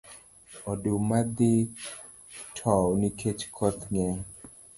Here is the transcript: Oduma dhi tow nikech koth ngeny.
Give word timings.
Oduma 0.71 1.17
dhi 1.37 1.51
tow 2.57 2.83
nikech 3.01 3.41
koth 3.55 3.81
ngeny. 3.93 4.19